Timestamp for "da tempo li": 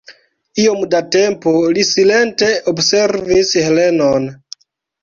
0.93-1.85